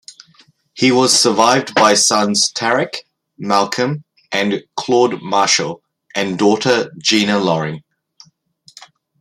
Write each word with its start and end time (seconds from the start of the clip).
He 0.73 0.91
was 0.91 1.13
survived 1.13 1.75
by 1.75 1.93
sons 1.93 2.51
Tariq, 2.51 2.89
Malcolm, 3.37 4.03
and 4.31 4.63
Claude 4.75 5.21
Marshall 5.21 5.83
and 6.15 6.39
daughter 6.39 6.91
Gina 6.97 7.37
Loring. 7.37 7.83